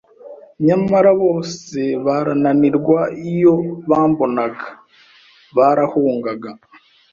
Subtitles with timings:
[0.65, 2.99] nyamara bose barananirwa.
[3.33, 3.53] Iyo
[3.89, 4.67] bambonaga
[5.55, 6.49] barahungaga,